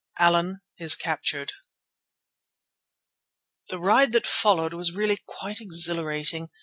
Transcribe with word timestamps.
ALLAN 0.17 0.61
IS 0.79 0.95
CAPTURED 0.95 1.53
The 3.69 3.77
ride 3.77 4.13
that 4.13 4.25
followed 4.25 4.73
was 4.73 4.95
really 4.95 5.19
quite 5.27 5.61
exhilarating. 5.61 6.49